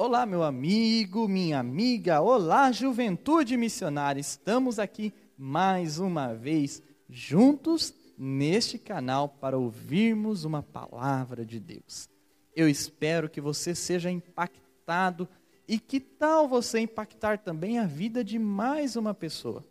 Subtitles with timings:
[0.00, 4.20] Olá, meu amigo, minha amiga, olá, juventude missionária.
[4.20, 12.08] Estamos aqui mais uma vez juntos neste canal para ouvirmos uma palavra de Deus.
[12.54, 15.28] Eu espero que você seja impactado
[15.66, 19.64] e que tal você impactar também a vida de mais uma pessoa.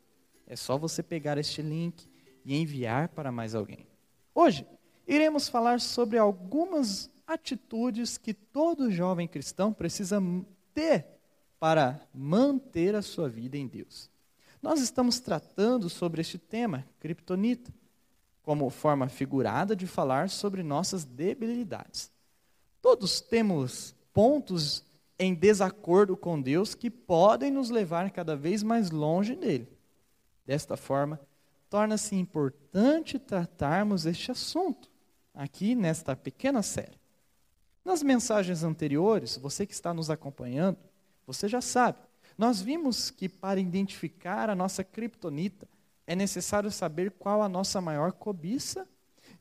[0.45, 2.05] É só você pegar este link
[2.43, 3.87] e enviar para mais alguém.
[4.35, 4.67] Hoje
[5.07, 10.19] iremos falar sobre algumas atitudes que todo jovem cristão precisa
[10.73, 11.05] ter
[11.59, 14.09] para manter a sua vida em Deus.
[14.61, 17.71] Nós estamos tratando sobre este tema, criptonita,
[18.41, 22.11] como forma figurada de falar sobre nossas debilidades.
[22.81, 24.85] Todos temos pontos
[25.19, 29.67] em desacordo com Deus que podem nos levar cada vez mais longe dele.
[30.45, 31.19] Desta forma,
[31.69, 34.89] torna-se importante tratarmos este assunto
[35.33, 36.97] aqui nesta pequena série.
[37.97, 40.77] Nas mensagens anteriores, você que está nos acompanhando,
[41.25, 41.97] você já sabe,
[42.37, 45.67] nós vimos que para identificar a nossa criptonita
[46.05, 48.87] é necessário saber qual a nossa maior cobiça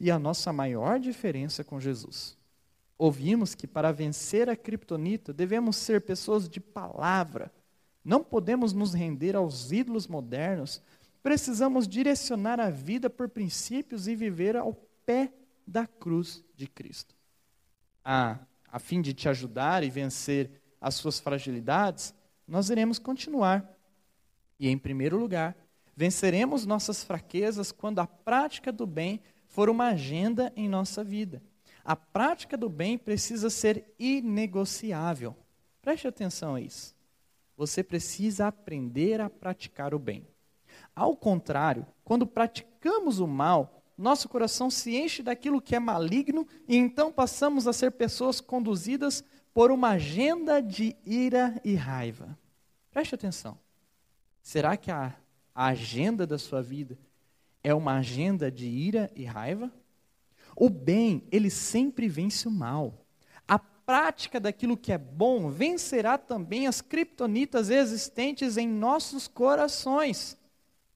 [0.01, 2.35] e a nossa maior diferença com Jesus.
[2.97, 7.53] Ouvimos que para vencer a criptonita devemos ser pessoas de palavra.
[8.03, 10.81] Não podemos nos render aos ídolos modernos.
[11.23, 14.73] Precisamos direcionar a vida por princípios e viver ao
[15.05, 15.31] pé
[15.67, 17.16] da cruz de Cristo
[18.09, 18.39] a,
[18.71, 20.49] a fim de te ajudar e vencer
[20.81, 22.15] as suas fragilidades,
[22.47, 23.69] nós iremos continuar.
[24.61, 25.57] E, em primeiro lugar,
[25.97, 31.43] venceremos nossas fraquezas quando a prática do bem for uma agenda em nossa vida.
[31.85, 35.37] A prática do bem precisa ser inegociável.
[35.83, 36.95] Preste atenção a isso.
[37.57, 40.29] Você precisa aprender a praticar o bem.
[40.95, 46.77] Ao contrário, quando praticamos o mal, nosso coração se enche daquilo que é maligno e
[46.77, 52.39] então passamos a ser pessoas conduzidas por uma agenda de ira e raiva.
[52.91, 53.59] Preste atenção.
[54.43, 55.15] Será que a,
[55.55, 56.99] a agenda da sua vida
[57.65, 59.73] é uma agenda de ira e raiva?
[60.55, 63.07] O bem, ele sempre vence o mal.
[63.49, 70.37] A prática daquilo que é bom vencerá também as criptonitas existentes em nossos corações.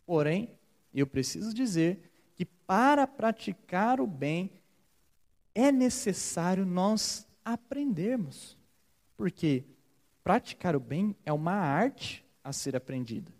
[0.04, 0.50] Porém,
[0.92, 2.09] eu preciso dizer
[2.70, 4.48] para praticar o bem,
[5.52, 8.56] é necessário nós aprendermos.
[9.16, 9.64] Porque
[10.22, 13.32] praticar o bem é uma arte a ser aprendida.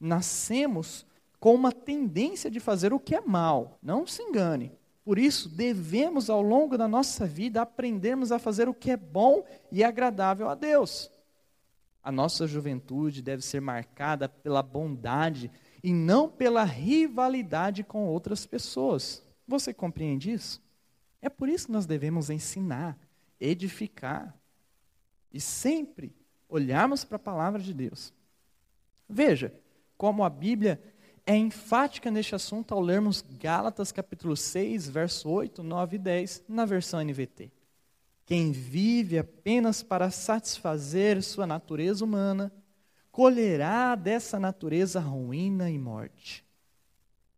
[0.00, 1.06] Nascemos
[1.38, 4.72] com uma tendência de fazer o que é mal, não se engane.
[5.04, 9.44] Por isso, devemos, ao longo da nossa vida, aprendermos a fazer o que é bom
[9.70, 11.12] e agradável a Deus.
[12.02, 15.48] A nossa juventude deve ser marcada pela bondade
[15.84, 19.22] e não pela rivalidade com outras pessoas.
[19.46, 20.62] Você compreende isso?
[21.20, 22.98] É por isso que nós devemos ensinar,
[23.38, 24.34] edificar
[25.30, 26.16] e sempre
[26.48, 28.14] olharmos para a palavra de Deus.
[29.06, 29.52] Veja
[29.98, 30.82] como a Bíblia
[31.26, 36.64] é enfática neste assunto ao lermos Gálatas capítulo 6, verso 8, 9 e 10, na
[36.64, 37.52] versão NVT.
[38.24, 42.50] Quem vive apenas para satisfazer sua natureza humana,
[43.14, 46.44] colherá dessa natureza ruína e morte.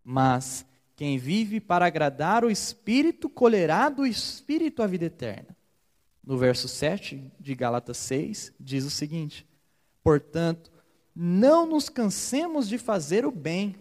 [0.03, 0.64] Mas
[0.97, 5.54] quem vive para agradar o Espírito, colherá do Espírito a vida eterna.
[6.25, 9.47] No verso 7 de Gálatas 6, diz o seguinte:
[10.03, 10.72] Portanto,
[11.15, 13.76] não nos cansemos de fazer o bem,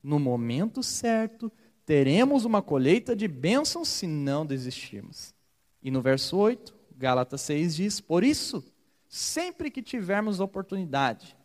[0.00, 1.50] no momento certo,
[1.84, 5.34] teremos uma colheita de bênçãos se não desistirmos.
[5.82, 8.64] E no verso 8, Gálatas 6 diz: Por isso,
[9.08, 11.39] sempre que tivermos oportunidade,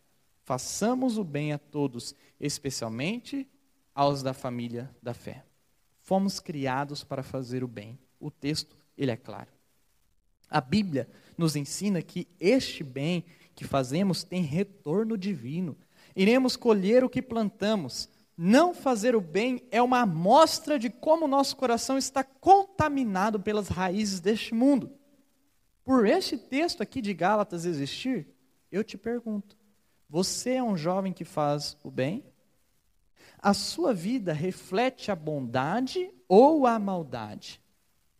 [0.46, 3.48] Façamos o bem a todos, especialmente
[3.96, 5.44] aos da família da fé.
[6.02, 7.98] Fomos criados para fazer o bem.
[8.20, 9.50] O texto, ele é claro.
[10.48, 13.26] A Bíblia nos ensina que este bem
[13.56, 15.76] que fazemos tem retorno divino.
[16.16, 18.08] Iremos colher o que plantamos.
[18.38, 24.20] Não fazer o bem é uma amostra de como nosso coração está contaminado pelas raízes
[24.20, 24.92] deste mundo.
[25.84, 28.28] Por este texto aqui de Gálatas existir,
[28.72, 29.58] eu te pergunto:
[30.10, 32.24] você é um jovem que faz o bem?
[33.40, 37.62] A sua vida reflete a bondade ou a maldade?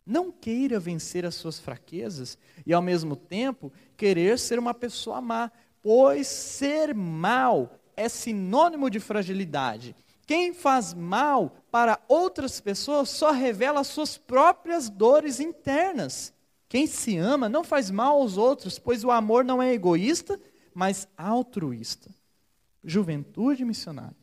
[0.04, 5.50] Não queira vencer as suas fraquezas e, ao mesmo tempo, querer ser uma pessoa má,
[5.82, 9.96] pois ser mal é sinônimo de fragilidade.
[10.26, 16.32] Quem faz mal para outras pessoas só revela suas próprias dores internas.
[16.68, 20.38] Quem se ama não faz mal aos outros, pois o amor não é egoísta
[20.76, 22.14] mas altruísta.
[22.84, 24.14] Juventude missionária.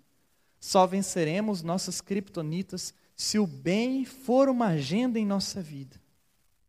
[0.59, 5.99] Só venceremos nossas criptonitas se o bem for uma agenda em nossa vida.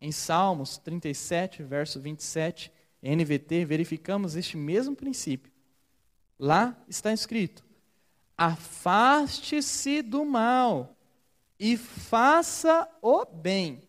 [0.01, 5.51] Em Salmos 37, verso 27, NVT, verificamos este mesmo princípio.
[6.39, 7.63] Lá está escrito:
[8.35, 10.97] afaste-se do mal
[11.59, 13.83] e faça o bem,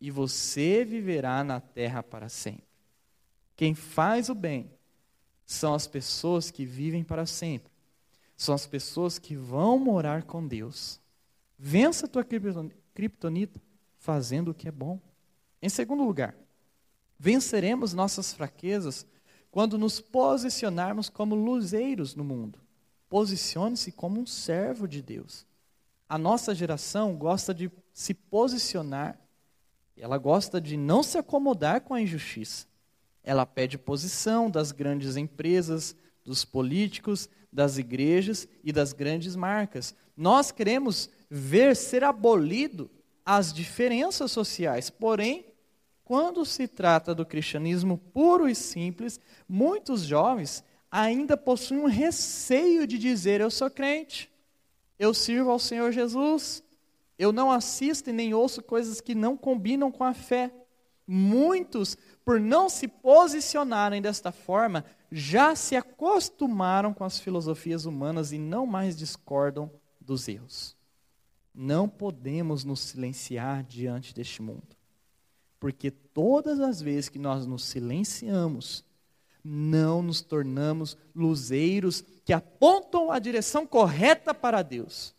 [0.00, 2.66] e você viverá na terra para sempre.
[3.54, 4.77] Quem faz o bem
[5.48, 7.72] são as pessoas que vivem para sempre,
[8.36, 11.00] são as pessoas que vão morar com Deus.
[11.58, 13.58] Vença a tua criptonita
[13.98, 15.00] fazendo o que é bom.
[15.62, 16.36] Em segundo lugar,
[17.18, 19.06] venceremos nossas fraquezas
[19.50, 22.60] quando nos posicionarmos como luzeiros no mundo.
[23.08, 25.46] Posicione-se como um servo de Deus.
[26.06, 29.18] A nossa geração gosta de se posicionar,
[29.96, 32.67] ela gosta de não se acomodar com a injustiça.
[33.28, 35.94] Ela pede posição das grandes empresas,
[36.24, 39.94] dos políticos, das igrejas e das grandes marcas.
[40.16, 42.90] Nós queremos ver ser abolido
[43.26, 45.44] as diferenças sociais, porém
[46.04, 52.96] quando se trata do cristianismo puro e simples, muitos jovens ainda possuem um receio de
[52.96, 54.32] dizer: Eu sou crente,
[54.98, 56.62] eu sirvo ao Senhor Jesus,
[57.18, 60.50] eu não assisto e nem ouço coisas que não combinam com a fé.
[61.10, 68.38] Muitos, por não se posicionarem desta forma, já se acostumaram com as filosofias humanas e
[68.38, 70.76] não mais discordam dos erros.
[71.54, 74.76] Não podemos nos silenciar diante deste mundo.
[75.58, 78.84] Porque todas as vezes que nós nos silenciamos,
[79.42, 85.16] não nos tornamos luzeiros que apontam a direção correta para Deus.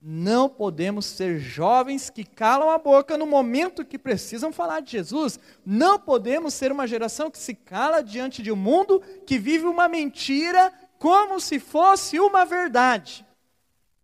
[0.00, 5.38] Não podemos ser jovens que calam a boca no momento que precisam falar de Jesus.
[5.64, 9.88] Não podemos ser uma geração que se cala diante de um mundo que vive uma
[9.88, 13.26] mentira como se fosse uma verdade.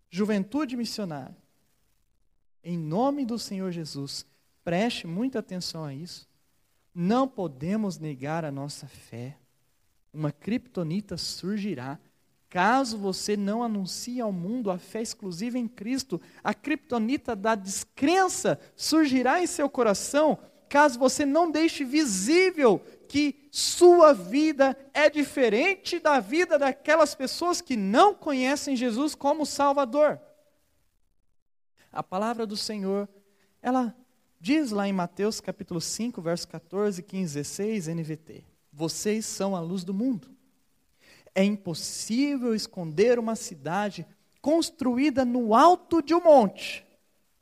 [0.09, 1.37] Juventude missionária.
[2.63, 4.25] Em nome do Senhor Jesus,
[4.63, 6.27] Preste muita atenção a isso.
[6.95, 9.37] Não podemos negar a nossa fé.
[10.13, 11.99] Uma criptonita surgirá
[12.53, 16.21] caso você não anuncie ao mundo a fé exclusiva em Cristo.
[16.43, 20.37] A criptonita da descrença surgirá em seu coração
[20.69, 27.75] caso você não deixe visível que sua vida é diferente da vida daquelas pessoas que
[27.75, 30.21] não conhecem Jesus como Salvador.
[31.91, 33.09] A palavra do Senhor,
[33.63, 33.95] ela
[34.39, 39.85] Diz lá em Mateus capítulo 5, verso 14, 15, 16, NVT: Vocês são a luz
[39.85, 40.33] do mundo.
[41.35, 44.05] É impossível esconder uma cidade
[44.41, 46.85] construída no alto de um monte.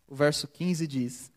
[0.08, 1.32] O verso 15 diz: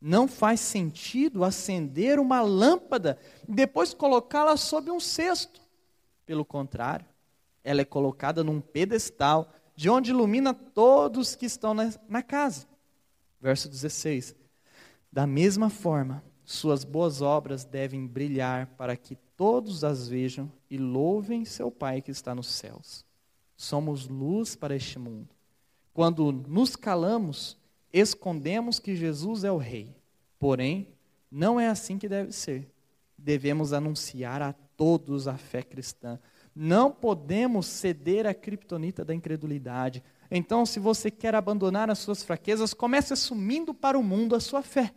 [0.00, 3.18] Não faz sentido acender uma lâmpada
[3.48, 5.60] e depois colocá-la sob um cesto.
[6.24, 7.06] Pelo contrário,
[7.64, 12.66] ela é colocada num pedestal, de onde ilumina todos que estão na, na casa.
[13.40, 14.34] Verso 16:
[15.16, 21.44] da mesma forma, suas boas obras devem brilhar para que todos as vejam e louvem
[21.44, 23.04] seu Pai que está nos céus.
[23.56, 25.28] Somos luz para este mundo.
[25.92, 27.56] Quando nos calamos,
[27.92, 29.96] escondemos que Jesus é o Rei.
[30.38, 30.88] Porém,
[31.30, 32.70] não é assim que deve ser.
[33.16, 36.18] Devemos anunciar a todos a fé cristã.
[36.54, 40.02] Não podemos ceder à criptonita da incredulidade.
[40.30, 44.62] Então, se você quer abandonar as suas fraquezas, comece assumindo para o mundo a sua
[44.62, 44.92] fé.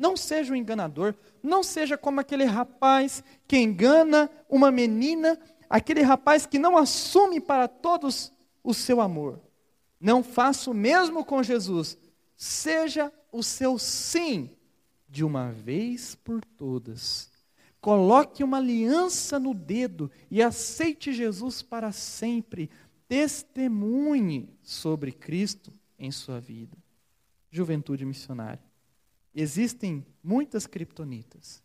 [0.00, 5.38] Não seja um enganador, não seja como aquele rapaz que engana uma menina,
[5.68, 8.32] aquele rapaz que não assume para todos
[8.64, 9.38] o seu amor.
[10.00, 11.98] Não faça o mesmo com Jesus.
[12.34, 14.56] Seja o seu sim
[15.06, 17.30] de uma vez por todas.
[17.78, 22.70] Coloque uma aliança no dedo e aceite Jesus para sempre.
[23.06, 26.74] Testemunhe sobre Cristo em sua vida.
[27.50, 28.69] Juventude missionária.
[29.34, 31.62] Existem muitas criptonitas,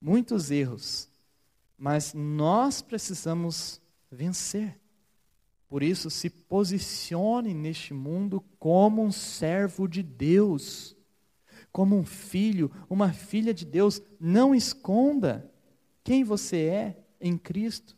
[0.00, 1.08] muitos erros,
[1.78, 4.78] mas nós precisamos vencer.
[5.68, 10.94] Por isso, se posicione neste mundo como um servo de Deus,
[11.72, 14.00] como um filho, uma filha de Deus.
[14.20, 15.50] Não esconda
[16.04, 17.96] quem você é em Cristo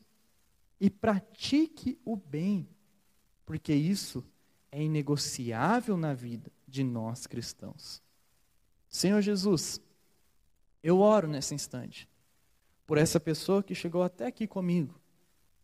[0.81, 2.69] e pratique o bem,
[3.45, 4.25] porque isso
[4.71, 8.06] é inegociável na vida de nós cristãos.
[8.89, 9.81] Senhor Jesus,
[10.83, 12.09] eu oro nesse instante
[12.87, 14.95] por essa pessoa que chegou até aqui comigo.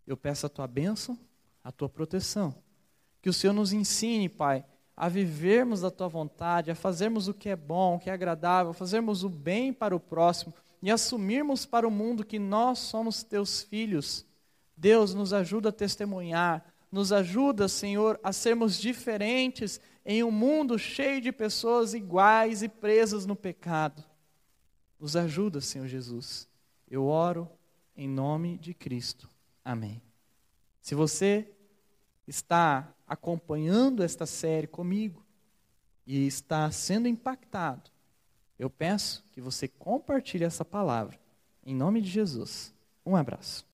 [0.07, 1.19] Eu peço a tua bênção,
[1.63, 2.55] a tua proteção.
[3.21, 4.65] Que o Senhor nos ensine, Pai,
[4.97, 8.73] a vivermos da tua vontade, a fazermos o que é bom, o que é agradável,
[8.73, 10.53] fazermos o bem para o próximo
[10.83, 14.27] e assumirmos para o mundo que nós somos teus filhos.
[14.77, 21.21] Deus nos ajuda a testemunhar, nos ajuda, Senhor, a sermos diferentes em um mundo cheio
[21.21, 24.05] de pessoas iguais e presas no pecado.
[24.99, 26.49] Nos ajuda, Senhor Jesus.
[26.91, 27.49] Eu oro
[27.97, 29.29] em nome de Cristo.
[29.65, 30.03] Amém.
[30.81, 31.49] Se você
[32.27, 35.25] está acompanhando esta série comigo
[36.07, 37.91] e está sendo impactado,
[38.59, 41.19] eu peço que você compartilhe essa palavra.
[41.65, 42.75] Em nome de Jesus.
[43.05, 43.67] Um abraço.